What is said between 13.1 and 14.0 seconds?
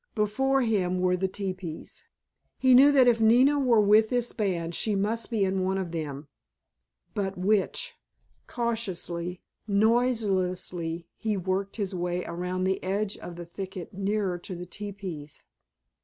of the thicket